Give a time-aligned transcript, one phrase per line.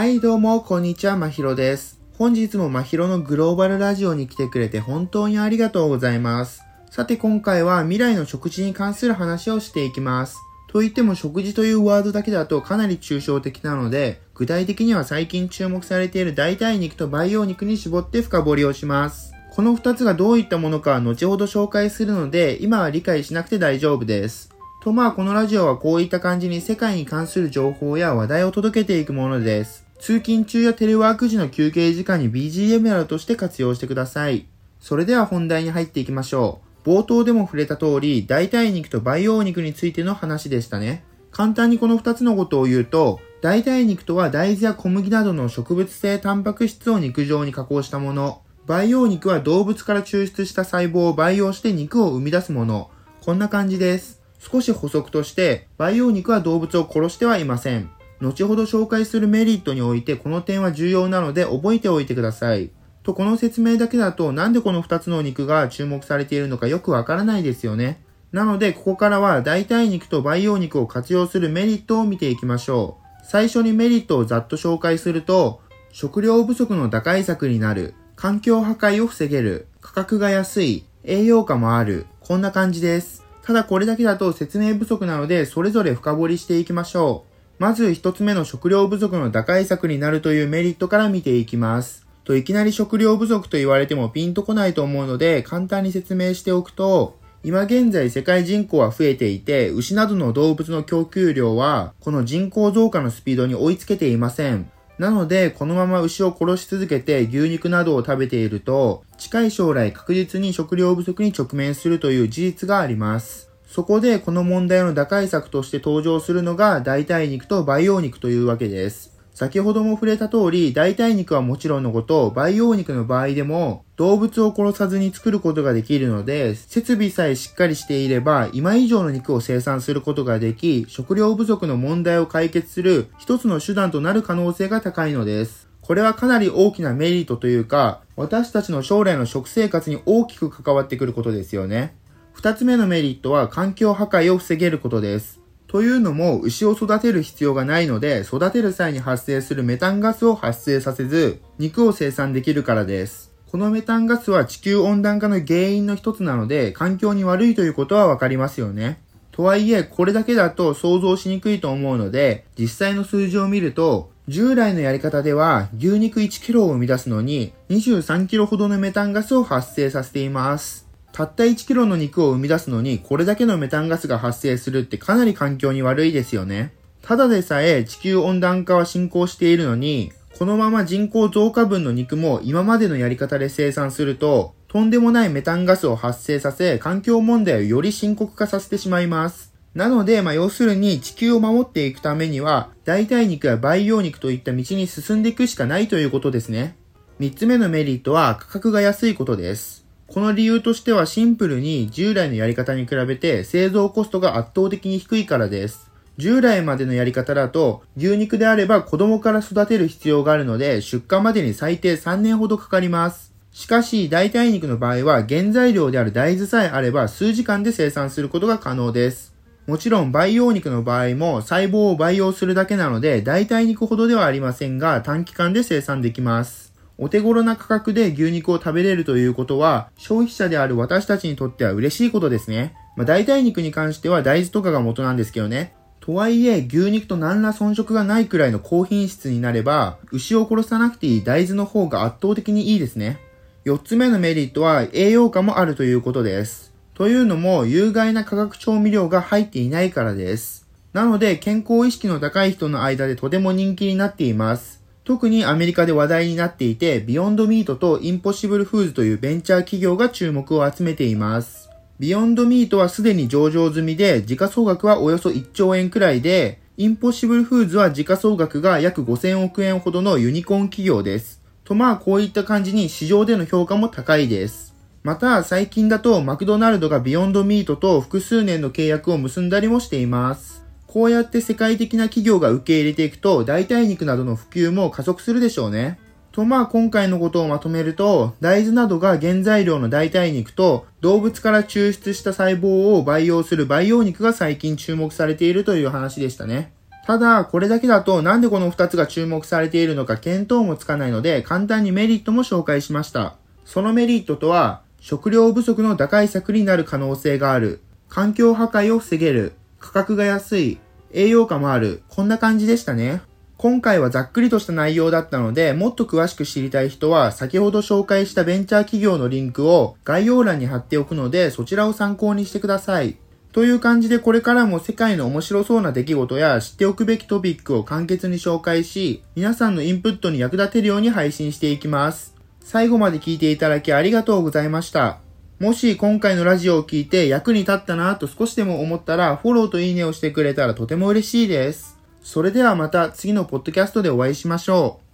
[0.00, 2.00] はいどうも、こんにちは、まひろです。
[2.16, 6.62] 本日もまひろのグローバルラジオに来てくれて本当にありがとうございます。
[6.90, 10.38] さて今回は未来の食事に関する話をしていきます。
[10.68, 19.34] と言っても食事というワードだけだとかなり抽象的なので、具体的には最近注目されている代替肉と培養肉に絞って深掘りをします。
[19.50, 24.48] この2つがどういったものかは後ほど紹介するので、今は理解しなくて大丈夫です。
[24.82, 29.89] とまあこのラジオはこういった感じに世界に関する情報や話題を届けていくものです。
[30.00, 34.46] 通勤中やテレワーク時の休憩時間に BGM などとして活用してください。
[34.80, 36.88] それでは本題に入っていきましょう。
[36.88, 41.04] 冒頭でも触れた通り、代替肉と培養肉についての話でしたね。
[41.30, 48.40] 簡単にこの2つのことを言うと、代替肉とは大豆や小麦などの植物性タンパク質を肉状に加工したもの。
[48.66, 52.90] 培養肉は動物から抽出した細胞を培養して肉を生み出すもの。
[53.20, 54.22] こんな感じです。
[54.38, 57.90] 少し補足として、培養肉は動物を殺してはいません。
[58.20, 62.70] 後ほど紹介するメリットにおいてこの点は重要なので覚えておいてください。
[63.02, 68.02] と、この説明だけだとなんでこの2つのお肉が注目されているのかよくわからないですよね。
[68.32, 73.24] なので、ここからは代替肉と培養肉を活用するメリットを見ていきましょう。
[73.24, 75.60] 最初にメリットをざっと紹介すると、
[75.92, 83.24] 食料不足の打開策になる、環境破壊を防げる、価格が安い、栄養価もある、こんな感じです。
[83.42, 87.29] ただこれだけだと説明不足なので、それぞれ深掘りしていきましょう。
[87.60, 92.06] まず一つ目の食料不足の打開策になるというメリットから見ていきます。
[92.24, 104.70] と、いきなり食料不足と言われてもピンとこないと思うので、簡単に説明しておくと、今現在世界人口は増えていて、牛などの動物の供給量は、この人口増加のスピードに追いつけていません。
[104.98, 113.49] なので、このまま牛を殺し続けて牛肉などを食べていると、近い将来確実に食料不足に直面するという事実があります。
[113.70, 119.16] そこでこの問題の打開策として登場するのが代替肉と培養肉というわけです。
[119.32, 135.68] 先ほども触れた通り、代替肉はもちろんのこと、培養肉の場合でも動物を殺さずに作ることができるので、設備さえしっかりしていれば今以上の肉を生産することができ、食料不足の問題を解決する一つの手段となる可能性が高いのです。
[135.80, 141.94] これはかなり大きなメリットというか、私たちの将来の食生活に大きく関わってくることですよね。
[142.32, 145.40] 二つ目のメリットは環境破壊を防げることです。
[145.66, 153.32] というのも、牛を育てる必要がないので、育てる際に発生するメタンガスを発生させず、肉を生産できるからです。
[153.50, 159.00] このメタンガスは地球温暖化の原因の一つなので、環境に悪いということはわかりますよね。
[159.32, 170.89] とはいえ、これだけだと想像しにくいと思うので、実際の数字を見ると、従来のやり方では牛肉 1kg を生み出すのに 23kg ほどのメタンガスを発生させています。
[171.12, 176.72] たった 1kg の肉を生み出すのにこれだけのメタンガスが発生するってかなり環境に悪いですよね。
[177.02, 189.52] ただでさえ地球温暖化は進行しているのに、このまま人口増加分の肉も今までのやり方で生産すると、とんでもないメタンガスを発生させ、環境問題をより深刻化させてしまいます。
[189.74, 196.76] なので、まあ、要するに地球を守っていくためには、代替肉や培養肉といった道に進んでいくしかないということですね。
[197.18, 199.84] 三つ目のメリットは価格が安いことです。
[200.12, 205.88] この理由としてはシンプルに従来のやり方に比べて製造コストが圧倒的に低いからです。
[206.16, 213.32] 従来までのやり方だと牛肉であれば子供から育てる必要があるので出荷までに最低3年ほどかかります。
[213.52, 219.32] しかし代替肉の場合は原材料である大豆さえあれば数時間で生産することが可能です。
[219.68, 226.69] もちろん培養肉の場合も細胞を培養するだけなので代替肉ほどではありませんが短期間で生産できます。
[227.02, 232.74] お手頃な価格で牛肉を食べれるということは、消費者である私たちにとっては嬉しいことですね。
[232.94, 235.74] まあ、代替肉に関しては大豆とかが元なんですけどね。
[236.00, 243.18] とはいえ、牛肉と何ら遜色がないくらいの高品質になれば、牛を殺さなくていい大豆の方が圧倒的にいいですね。
[243.64, 246.74] 四つ目のメリットは栄養価もあるということです。
[246.92, 250.68] というのも、有害な化学調味料が入っていないからです。
[250.92, 254.79] なので、健康意識の高い人の間でとても人気になっています。
[255.04, 261.70] 特にアメリカで話題になっていて、ビヨンドミートとインポッシブルフーズというベンチャー企業が注目を集めています。
[261.98, 271.42] ビヨンドミートはすでに上場済みで、時価総額はおよそ1兆円くらいで、インポッシブルフーズは時価総額が約5000億円ほどのユニコーン企業です。
[271.64, 274.74] とまあこういった感じに市場での評価も高いです。
[275.02, 280.64] また最近だとマクドナルドがビヨンドミートと複数年の契約を結んだりもしています。
[280.92, 286.00] こうやって世界的な企業が受け入れていくと代替肉などの普及も加速するでしょうね。
[286.32, 296.72] とまあ今回のことをまとめると、大豆などが原材料の代替肉と動物から抽出した細胞を培養する培養肉が最近注目されているという話でしたね。
[297.06, 303.36] ただ、これだけだとなんでこの2つが注目されているのか見当もつかないので、簡単にメリットも紹介しました。
[303.64, 307.80] そのメリットとは、食料不足の打開策になる可能性がある。
[308.08, 309.52] 環境破壊を防げる。
[309.80, 310.78] 価格が安い。
[311.12, 312.02] 栄養価もある。
[312.08, 313.22] こんな感じでしたね。
[313.56, 323.16] 今回はざっくりとした内容だったので、もっと詳しく知りたい人は、先ほど紹介したベンチャー企業のリンクを概要欄に貼っておくので、そちらを参考にしてください。
[323.52, 332.34] という感じでこれからも世界の面白そうな出来事や知っておくべきトピックを簡潔に紹介し、皆さんのインプットに役立てるように配信していきます。
[332.60, 335.18] 最後まで聞いていただきありがとうございました。
[335.60, 341.98] もし今回のラジオを聞いて役に立ったなと少しでも思ったらフォローといいねをしてくれたらとても嬉しいです。
[342.22, 345.09] それではまた次のポッドキャストでお会いしましょう。